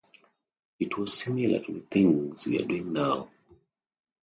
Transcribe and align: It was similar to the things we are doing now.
It 0.79 0.97
was 0.97 1.13
similar 1.13 1.59
to 1.63 1.73
the 1.73 1.81
things 1.81 2.47
we 2.47 2.55
are 2.55 2.65
doing 2.65 2.91
now. 2.91 3.29